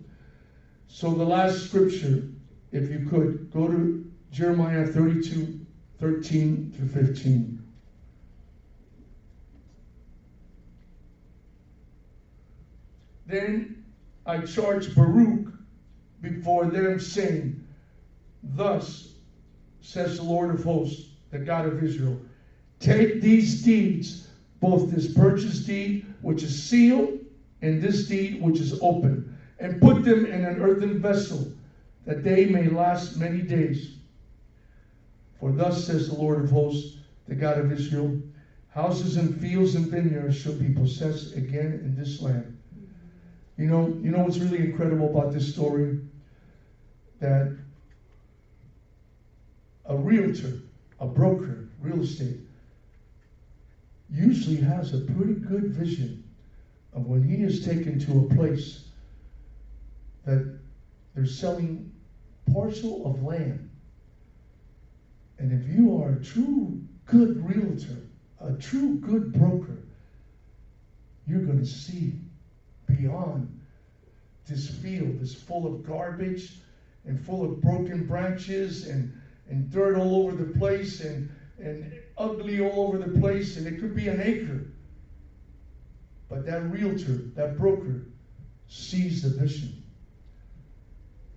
[0.87, 2.29] So the last scripture,
[2.71, 5.67] if you could, go to Jeremiah 32,
[5.99, 7.63] 13 through 15.
[13.27, 13.85] Then
[14.25, 15.53] I charged Baruch
[16.21, 17.64] before them, saying,
[18.53, 19.15] Thus
[19.81, 22.21] says the Lord of hosts, the God of Israel,
[22.79, 24.29] take these deeds,
[24.61, 27.21] both this purchase deed, which is sealed,
[27.63, 31.53] and this deed which is open, and put them in an earthen vessel,
[32.05, 33.97] that they may last many days.
[35.41, 38.19] For thus says the Lord of hosts, the God of Israel,
[38.69, 42.59] houses and fields and vineyards shall be possessed again in this land.
[43.57, 46.01] You know, you know what's really incredible about this story?
[47.21, 47.57] That
[49.87, 50.61] a realtor,
[51.01, 52.41] a broker, real estate,
[54.11, 56.25] usually has a pretty good vision
[56.93, 58.85] of when he is taken to a place
[60.25, 60.59] that
[61.15, 61.93] they're selling
[62.53, 63.69] parcel of land.
[65.39, 68.09] And if you are a true good realtor,
[68.41, 69.79] a true good broker,
[71.27, 72.15] you're going to see
[72.87, 73.61] beyond
[74.47, 76.59] this field that's full of garbage
[77.07, 79.13] and full of broken branches and,
[79.49, 83.81] and dirt all over the place and, and ugly all over the place, and it
[83.81, 84.67] could be an acre.
[86.29, 88.07] But that realtor, that broker,
[88.69, 89.83] sees the vision.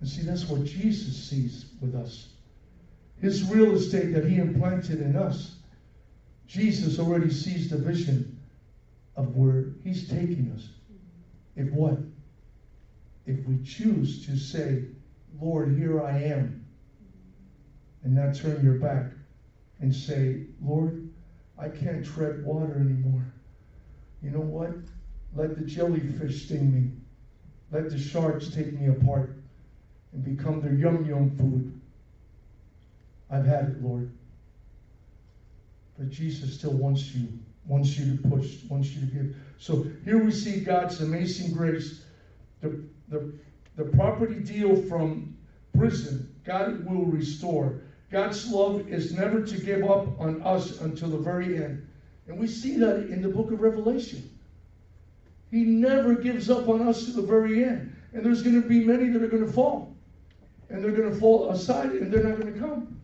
[0.00, 2.28] And see, that's what Jesus sees with us.
[3.20, 5.56] His real estate that he implanted in us,
[6.46, 8.38] Jesus already sees the vision
[9.16, 10.68] of where he's taking us.
[11.56, 11.98] If what?
[13.26, 14.84] If we choose to say,
[15.40, 16.64] Lord, here I am,
[18.04, 19.06] and not turn your back
[19.80, 21.08] and say, Lord,
[21.58, 23.24] I can't tread water anymore.
[24.22, 24.70] You know what?
[25.34, 26.90] Let the jellyfish sting me.
[27.70, 29.36] Let the sharks take me apart
[30.12, 31.80] and become their yum yum food.
[33.30, 34.10] I've had it, Lord.
[35.98, 37.28] But Jesus still wants you,
[37.66, 39.36] wants you to push, wants you to give.
[39.58, 42.02] So here we see God's amazing grace.
[42.60, 43.32] The, the,
[43.76, 45.36] the property deal from
[45.76, 47.80] prison, God will restore.
[48.10, 51.86] God's love is never to give up on us until the very end.
[52.26, 54.28] And we see that in the book of Revelation.
[55.50, 57.94] He never gives up on us to the very end.
[58.12, 59.96] And there's going to be many that are going to fall.
[60.70, 63.00] And they're going to fall aside and they're not going to come.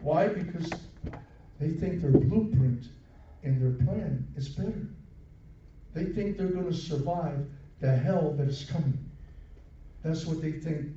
[0.00, 0.28] Why?
[0.28, 0.70] Because
[1.60, 2.84] they think their blueprint
[3.42, 4.86] and their plan is better.
[5.94, 7.46] They think they're going to survive
[7.80, 8.98] the hell that is coming.
[10.02, 10.88] That's what they think.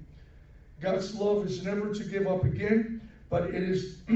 [0.82, 4.00] God's love is never to give up again, but it is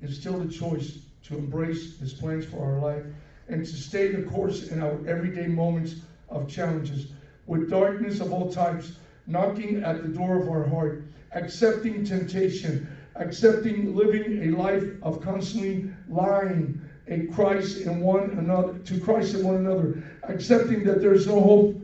[0.00, 3.02] it's still the choice to embrace His plans for our life
[3.48, 5.96] and to stay the course in our everyday moments
[6.28, 7.08] of challenges,
[7.46, 8.92] with darkness of all types
[9.26, 11.02] knocking at the door of our heart,
[11.32, 12.86] accepting temptation,
[13.16, 19.44] accepting living a life of constantly lying in Christ in one another to Christ in
[19.44, 21.76] one another, accepting that there's no hope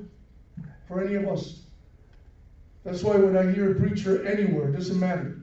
[0.87, 1.63] for any of us.
[2.85, 5.41] That's why when I hear a preacher anywhere, it doesn't matter.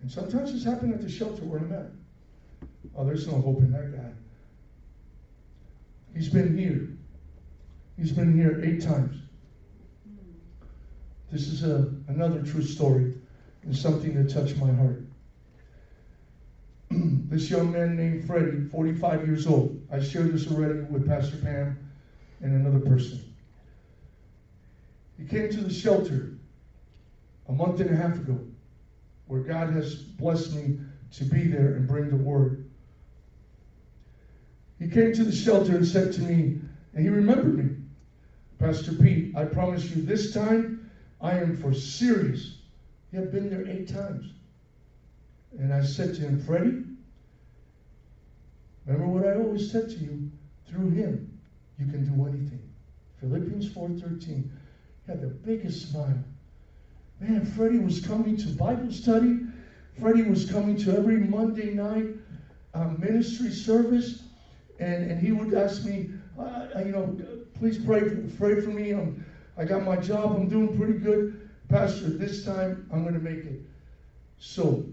[0.00, 1.90] And sometimes it's happened at the shelter where I'm at.
[2.96, 4.10] Oh, there's no hope in that guy.
[6.14, 6.88] He's been here.
[7.96, 9.16] He's been here eight times.
[11.30, 13.14] This is a, another true story
[13.62, 15.04] and something that touched my heart.
[16.90, 19.80] this young man named Freddie, 45 years old.
[19.90, 21.78] I shared this already with Pastor Pam
[22.40, 23.31] and another person.
[25.22, 26.38] He came to the shelter
[27.48, 28.44] a month and a half ago,
[29.28, 30.80] where God has blessed me
[31.12, 32.70] to be there and bring the word.
[34.78, 36.60] He came to the shelter and said to me,
[36.94, 37.76] and he remembered me,
[38.58, 42.58] Pastor Pete, I promise you this time I am for serious.
[43.12, 44.32] You have been there eight times.
[45.58, 46.84] And I said to him, Freddie,
[48.86, 50.30] remember what I always said to you?
[50.66, 51.38] Through him,
[51.78, 52.62] you can do anything.
[53.20, 54.48] Philippians 4.13.
[55.06, 56.22] Had the biggest smile.
[57.20, 59.40] Man, Freddie was coming to Bible study.
[59.98, 62.06] Freddie was coming to every Monday night
[62.74, 64.22] uh, ministry service.
[64.78, 67.16] And, and he would ask me, uh, you know,
[67.54, 68.90] please pray for, pray for me.
[68.90, 69.24] I'm,
[69.56, 70.34] I got my job.
[70.36, 71.48] I'm doing pretty good.
[71.68, 73.60] Pastor, this time I'm going to make it.
[74.38, 74.84] So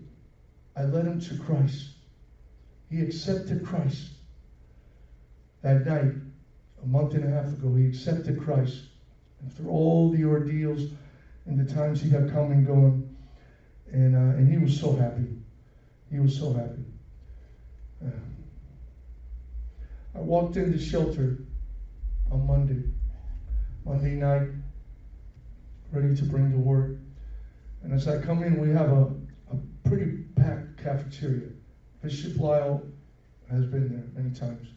[0.76, 1.90] I led him to Christ.
[2.90, 4.10] He accepted Christ.
[5.62, 6.14] That night,
[6.84, 8.89] a month and a half ago, he accepted Christ.
[9.48, 10.92] After all the ordeals
[11.46, 13.16] and the times he had come and gone,
[13.92, 15.28] and, uh, and he was so happy.
[16.12, 16.86] He was so happy.
[18.06, 18.12] Uh,
[20.16, 21.46] I walked in the shelter
[22.32, 22.84] on Monday,
[23.86, 24.50] Monday night,
[25.92, 27.02] ready to bring the word.
[27.84, 29.16] And as I come in, we have a,
[29.52, 31.50] a pretty packed cafeteria.
[32.02, 32.84] Bishop Lyle
[33.50, 34.68] has been there many times.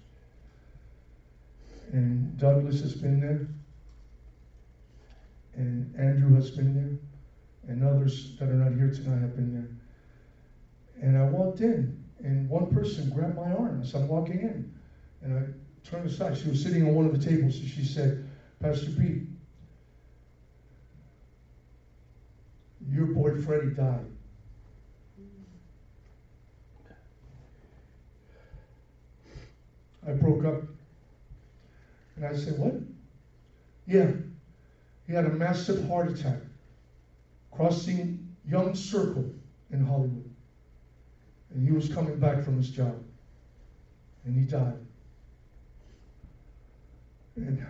[1.93, 3.49] And Douglas has been there.
[5.55, 6.99] And Andrew has been there.
[7.69, 9.69] And others that are not here tonight have been there.
[11.03, 14.75] And I walked in, and one person grabbed my arm as I'm walking in.
[15.23, 16.37] And I turned aside.
[16.37, 18.29] She was sitting on one of the tables, and she said,
[18.61, 19.23] Pastor Pete,
[22.89, 24.07] your boy Freddie died.
[30.07, 30.63] I broke up.
[32.17, 32.75] And I said, What?
[33.87, 34.11] Yeah.
[35.07, 36.39] He had a massive heart attack
[37.51, 39.31] crossing Young Circle
[39.71, 40.31] in Hollywood.
[41.55, 43.03] And he was coming back from his job.
[44.25, 44.79] And he died.
[47.37, 47.67] And,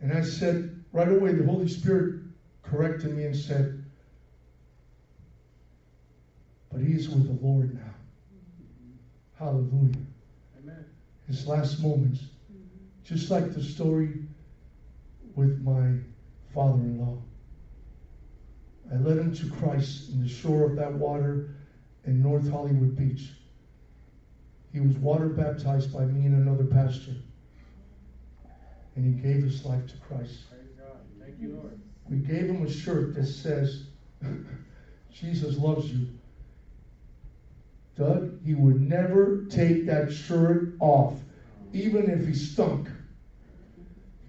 [0.00, 2.22] and I said, right away, the Holy Spirit
[2.62, 3.82] corrected me and said,
[6.70, 7.94] But he is with the Lord now.
[9.38, 9.94] Hallelujah.
[10.58, 10.84] Amen.
[11.28, 12.20] His last moments.
[13.04, 14.24] Just like the story
[15.34, 15.98] with my
[16.54, 17.18] father in law.
[18.92, 21.54] I led him to Christ in the shore of that water
[22.04, 23.30] in North Hollywood Beach.
[24.72, 27.12] He was water baptized by me and another pastor.
[28.96, 30.50] And he gave his life to Christ.
[30.50, 30.96] Praise God.
[31.20, 31.80] Thank you, Lord.
[32.08, 33.84] We gave him a shirt that says,
[35.12, 36.08] Jesus loves you.
[37.96, 41.14] Doug, he would never take that shirt off,
[41.72, 42.88] even if he stunk.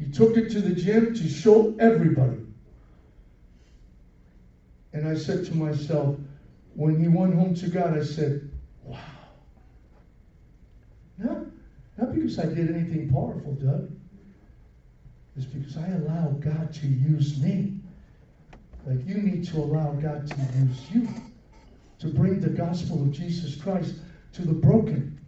[0.03, 2.39] He took it to the gym to show everybody.
[4.91, 6.17] And I said to myself,
[6.75, 8.49] when he went home to God, I said,
[8.83, 8.99] wow.
[11.17, 11.37] Not,
[11.97, 13.91] not because I did anything powerful, Doug.
[15.37, 17.75] It's because I allow God to use me.
[18.85, 21.07] Like you need to allow God to use you
[21.99, 23.95] to bring the gospel of Jesus Christ
[24.33, 25.19] to the broken,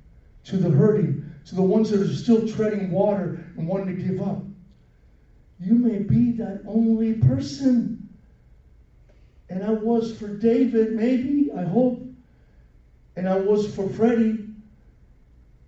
[0.44, 4.22] to the hurting, to the ones that are still treading water and wanting to give
[4.22, 4.44] up.
[5.60, 8.10] You may be that only person.
[9.49, 12.01] And I was for David, maybe, I hope.
[13.16, 14.45] And I was for Freddie.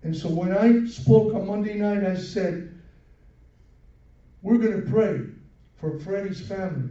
[0.02, 2.78] And so when I spoke on Monday night, I said,
[4.42, 5.20] We're going to pray
[5.76, 6.90] for Freddie's family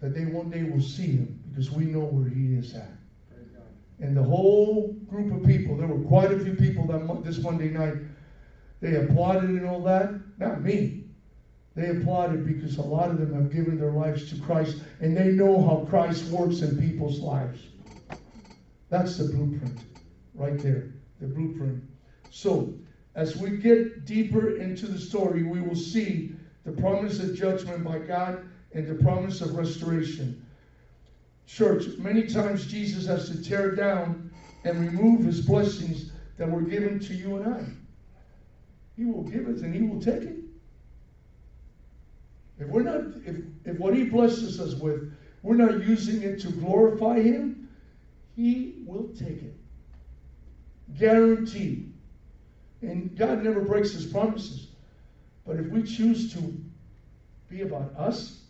[0.00, 2.90] that they one day will see him because we know where he is at.
[4.00, 7.68] And the whole group of people, there were quite a few people that this Monday
[7.68, 7.94] night,
[8.80, 10.10] they applauded and all that.
[10.38, 11.04] Not me.
[11.74, 15.32] They applauded because a lot of them have given their lives to Christ and they
[15.32, 17.60] know how Christ works in people's lives.
[18.90, 19.80] That's the blueprint
[20.34, 20.94] right there.
[21.20, 21.82] The blueprint.
[22.30, 22.74] So,
[23.16, 27.98] as we get deeper into the story, we will see the promise of judgment by
[27.98, 30.44] God and the promise of restoration.
[31.46, 34.30] Church, many times Jesus has to tear down
[34.64, 37.64] and remove his blessings that were given to you and I.
[38.96, 40.36] He will give it and he will take it.
[42.58, 46.50] If we're not, if, if what he blesses us with, we're not using it to
[46.50, 47.68] glorify him,
[48.36, 49.56] he will take it.
[50.96, 51.92] Guaranteed.
[52.82, 54.68] And God never breaks his promises.
[55.46, 56.60] But if we choose to
[57.48, 58.40] be about us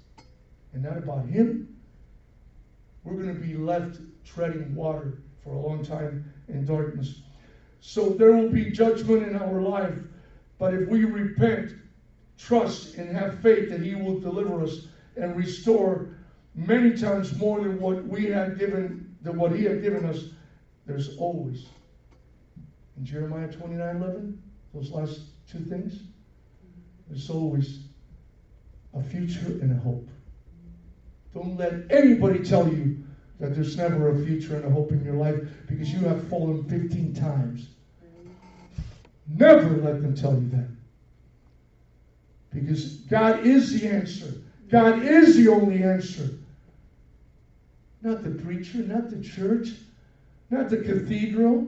[0.72, 1.76] and not about him,
[3.02, 7.20] we're going to be left treading water for a long time in darkness.
[7.80, 9.94] So there will be judgment in our life.
[10.58, 11.72] But if we repent,
[12.38, 14.86] trust, and have faith that he will deliver us
[15.16, 16.16] and restore
[16.54, 20.26] many times more than what we had given, than what he had given us,
[20.86, 21.66] there's always
[22.96, 24.42] in Jeremiah 29 11,
[24.72, 26.00] those last two things,
[27.08, 27.80] there's always
[28.94, 30.08] a future and a hope.
[31.34, 33.02] Don't let anybody tell you
[33.40, 36.62] that there's never a future and a hope in your life because you have fallen
[36.64, 37.68] 15 times.
[39.28, 40.68] Never let them tell you that.
[42.52, 44.32] Because God is the answer.
[44.70, 46.30] God is the only answer.
[48.02, 49.70] Not the preacher, not the church,
[50.50, 51.66] not the cathedral,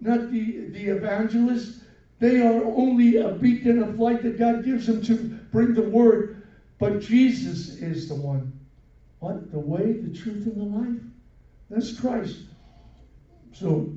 [0.00, 1.80] not the, the evangelist.
[2.18, 5.16] They are only a beacon of light that God gives them to
[5.52, 6.42] bring the word.
[6.78, 8.52] But Jesus is the one.
[9.20, 9.50] What?
[9.50, 11.02] The way, the truth, and the life.
[11.70, 12.38] That's Christ.
[13.52, 13.92] So,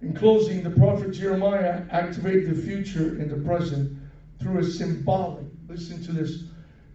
[0.00, 3.98] in closing, the prophet Jeremiah activated the future in the present
[4.40, 6.44] through a symbolic, listen to this,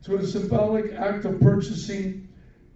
[0.03, 2.27] through a symbolic act of purchasing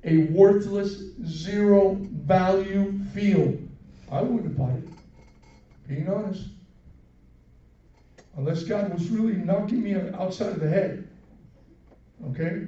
[0.03, 3.57] a worthless, zero value field.
[4.11, 4.87] I wouldn't buy it.
[5.87, 6.47] Being honest.
[8.35, 11.07] Unless God was really knocking me outside of the head.
[12.29, 12.67] Okay?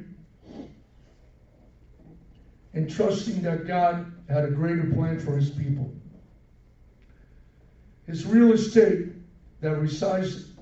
[2.74, 5.91] And trusting that God had a greater plan for his people.
[8.10, 9.10] His real estate
[9.62, 10.53] that resides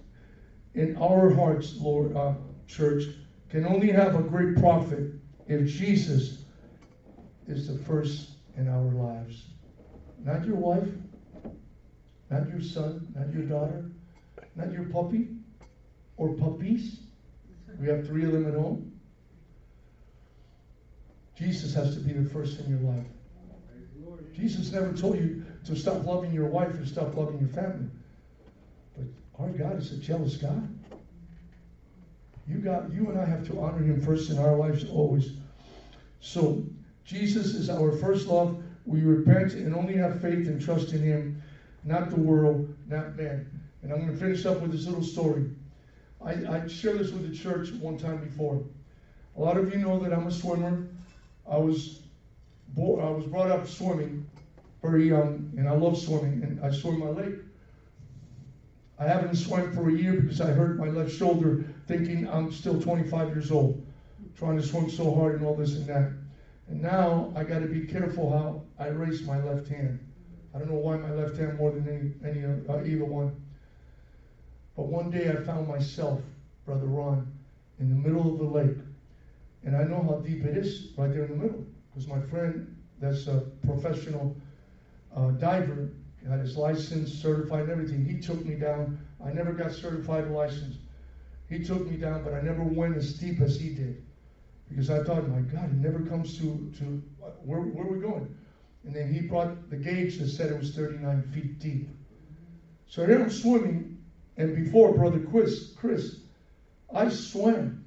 [0.73, 2.33] in our hearts, Lord, uh,
[2.67, 3.03] church,
[3.47, 5.13] can only have a great profit
[5.47, 6.43] if Jesus
[7.47, 9.45] is the first in our lives.
[10.25, 10.89] Not your wife,
[12.29, 13.91] not your son, not your daughter,
[14.57, 15.29] not your puppy
[16.17, 16.99] or puppies.
[17.79, 18.91] We have three of them at home.
[21.37, 23.07] Jesus has to be the first in your life.
[24.35, 27.89] Jesus never told you to stop loving your wife and stop loving your family.
[28.95, 29.05] But
[29.39, 30.67] our God is a jealous God.
[32.47, 35.33] You got you and I have to honor him first in our lives always.
[36.21, 36.63] So
[37.05, 38.63] Jesus is our first love.
[38.85, 41.41] We repent and only have faith and trust in him
[41.87, 43.49] not the world, not man.
[43.81, 45.49] And I'm going to finish up with this little story.
[46.23, 48.61] I, I shared this with the church one time before.
[49.37, 50.87] A lot of you know that I'm a swimmer.
[51.49, 52.01] I was
[52.69, 54.27] bo- I was brought up swimming
[54.89, 57.35] very young, and I love swimming, and I swim my lake.
[58.97, 62.81] I haven't swum for a year because I hurt my left shoulder thinking I'm still
[62.81, 63.85] 25 years old,
[64.37, 66.11] trying to swim so hard and all this and that.
[66.67, 69.99] And now I got to be careful how I raise my left hand.
[70.55, 73.35] I don't know why my left hand more than any, any uh, either one.
[74.75, 76.21] But one day I found myself,
[76.65, 77.31] Brother Ron,
[77.79, 78.77] in the middle of the lake.
[79.63, 81.65] And I know how deep it is right there in the middle.
[81.93, 84.35] Because my friend, that's a professional
[85.17, 85.91] uh, diver,
[86.27, 88.05] had his license, certified, everything.
[88.05, 88.99] He took me down.
[89.25, 90.79] I never got certified or licensed.
[91.49, 94.03] He took me down, but I never went as deep as he did.
[94.69, 97.01] Because I thought, my God, he never comes to, to
[97.43, 98.35] where, where are we going?
[98.83, 101.89] And then he brought the gauge that said it was 39 feet deep.
[102.87, 103.97] So here I'm swimming,
[104.37, 106.19] and before Brother Chris, Chris,
[106.93, 107.85] I swam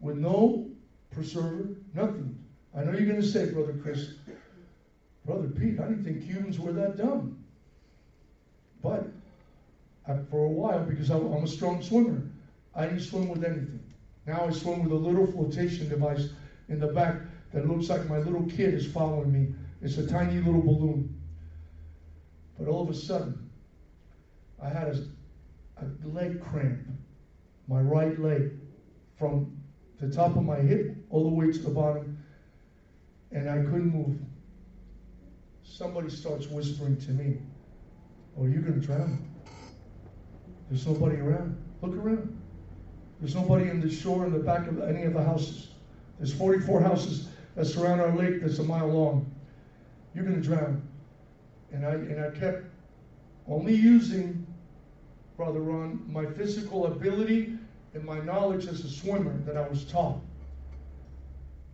[0.00, 0.70] with no
[1.10, 2.38] preserver, nothing.
[2.76, 4.14] I know you're going to say, Brother Chris,
[5.26, 7.44] Brother Pete, I didn't think Cubans were that dumb.
[8.80, 9.08] But
[10.06, 12.22] I, for a while, because I'm, I'm a strong swimmer,
[12.74, 13.80] I didn't swim with anything.
[14.26, 16.28] Now I swim with a little flotation device
[16.68, 17.16] in the back
[17.52, 21.20] that looks like my little kid is following me it's a tiny little balloon.
[22.58, 23.50] But all of a sudden,
[24.62, 26.86] I had a, a leg cramp,
[27.68, 28.52] my right leg,
[29.18, 29.56] from
[30.00, 32.18] the top of my hip all the way to the bottom,
[33.32, 34.18] and I couldn't move.
[35.76, 37.36] Somebody starts whispering to me,
[38.38, 39.26] Oh, you're going to drown.
[40.68, 41.56] There's nobody around.
[41.80, 42.36] Look around.
[43.20, 45.68] There's nobody in the shore in the back of any of the houses.
[46.18, 49.30] There's 44 houses that surround our lake that's a mile long.
[50.14, 50.86] You're going to drown.
[51.72, 52.64] And I, and I kept
[53.48, 54.46] only using,
[55.36, 57.58] Brother Ron, my physical ability
[57.94, 60.20] and my knowledge as a swimmer that I was taught.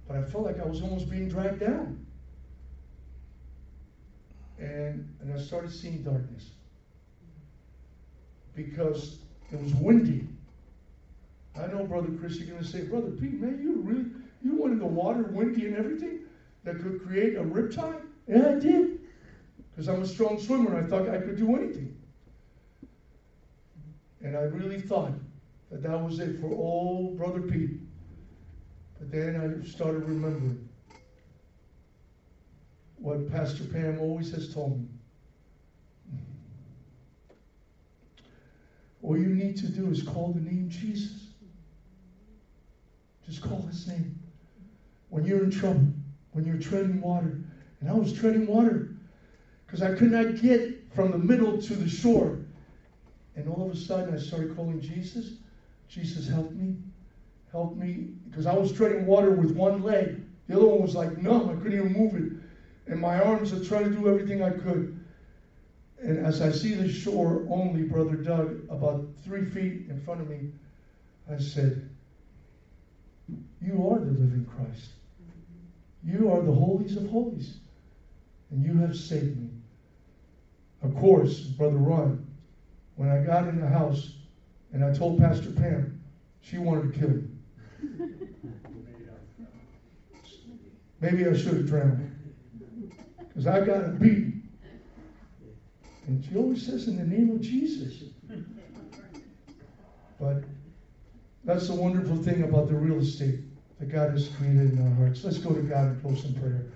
[0.06, 2.04] But I felt like I was almost being dragged down.
[4.62, 6.50] And, and I started seeing darkness.
[8.54, 9.18] Because
[9.50, 10.28] it was windy.
[11.56, 14.06] I know, Brother Chris, you're going to say, Brother Pete, man, you really,
[14.42, 16.20] you went in the water, windy and everything,
[16.62, 18.02] that could create a riptide?
[18.28, 19.00] Yeah, I did.
[19.70, 21.96] Because I'm a strong swimmer and I thought I could do anything.
[24.22, 25.12] And I really thought
[25.72, 27.80] that that was it for old Brother Pete.
[28.98, 30.68] But then I started remembering
[33.02, 34.86] what Pastor Pam always has told me.
[39.02, 41.26] All you need to do is call the name Jesus.
[43.26, 44.20] Just call his name.
[45.08, 45.88] When you're in trouble,
[46.30, 47.40] when you're treading water.
[47.80, 48.94] And I was treading water
[49.66, 52.38] because I could not get from the middle to the shore.
[53.34, 55.38] And all of a sudden I started calling Jesus.
[55.88, 56.76] Jesus, help me.
[57.50, 58.12] Help me.
[58.28, 60.22] Because I was treading water with one leg.
[60.46, 61.50] The other one was like numb.
[61.50, 62.41] I couldn't even move it.
[62.86, 64.98] And my arms, I tried to do everything I could.
[66.02, 70.28] And as I see the shore only, Brother Doug, about three feet in front of
[70.28, 70.50] me,
[71.30, 71.88] I said,
[73.60, 74.90] You are the living Christ.
[76.04, 77.58] You are the holies of holies.
[78.50, 79.48] And you have saved me.
[80.82, 82.26] Of course, Brother Ron,
[82.96, 84.14] when I got in the house
[84.72, 86.02] and I told Pastor Pam,
[86.40, 87.28] she wanted to kill me.
[91.00, 92.11] Maybe I should have drowned.
[93.32, 94.34] Because I got a beat.
[96.06, 98.04] And she always says, in the name of Jesus.
[100.20, 100.44] But
[101.44, 103.40] that's the wonderful thing about the real estate
[103.80, 105.24] that God has created in our hearts.
[105.24, 106.66] Let's go to God and close in prayer.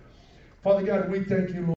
[0.65, 1.65] Father God, we thank you, Lord.